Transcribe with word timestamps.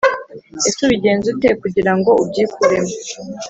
ese 0.67 0.79
ubigenza 0.85 1.27
gute 1.35 1.49
kugira 1.61 1.91
ngo 1.97 2.11
ubyikuremo? 2.21 2.93